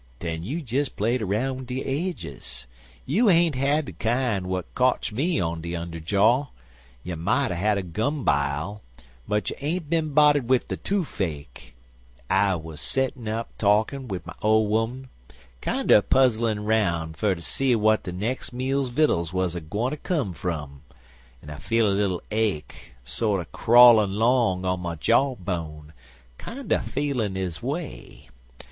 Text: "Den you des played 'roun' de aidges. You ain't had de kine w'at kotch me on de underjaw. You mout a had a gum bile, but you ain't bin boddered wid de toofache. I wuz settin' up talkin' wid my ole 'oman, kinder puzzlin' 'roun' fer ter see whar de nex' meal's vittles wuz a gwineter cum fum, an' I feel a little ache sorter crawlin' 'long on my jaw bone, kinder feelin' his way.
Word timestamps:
"Den 0.19 0.41
you 0.41 0.63
des 0.63 0.85
played 0.89 1.21
'roun' 1.21 1.63
de 1.63 1.83
aidges. 1.85 2.65
You 3.05 3.29
ain't 3.29 3.53
had 3.53 3.85
de 3.85 3.91
kine 3.91 4.41
w'at 4.45 4.65
kotch 4.73 5.11
me 5.11 5.39
on 5.39 5.61
de 5.61 5.73
underjaw. 5.75 6.47
You 7.03 7.15
mout 7.15 7.51
a 7.51 7.55
had 7.55 7.77
a 7.77 7.83
gum 7.83 8.23
bile, 8.25 8.81
but 9.27 9.51
you 9.51 9.55
ain't 9.61 9.91
bin 9.91 10.15
boddered 10.15 10.49
wid 10.49 10.67
de 10.69 10.77
toofache. 10.77 11.75
I 12.31 12.55
wuz 12.55 12.77
settin' 12.77 13.27
up 13.27 13.55
talkin' 13.59 14.07
wid 14.07 14.25
my 14.25 14.33
ole 14.41 14.75
'oman, 14.75 15.09
kinder 15.61 16.01
puzzlin' 16.01 16.65
'roun' 16.65 17.13
fer 17.13 17.35
ter 17.35 17.41
see 17.41 17.75
whar 17.75 17.97
de 17.97 18.11
nex' 18.11 18.51
meal's 18.51 18.89
vittles 18.89 19.31
wuz 19.31 19.49
a 19.53 19.61
gwineter 19.61 20.01
cum 20.01 20.33
fum, 20.33 20.81
an' 21.43 21.51
I 21.51 21.57
feel 21.59 21.85
a 21.85 21.93
little 21.93 22.23
ache 22.31 22.93
sorter 23.03 23.45
crawlin' 23.53 24.15
'long 24.15 24.65
on 24.65 24.79
my 24.79 24.95
jaw 24.95 25.35
bone, 25.35 25.93
kinder 26.39 26.79
feelin' 26.79 27.35
his 27.35 27.61
way. 27.61 28.29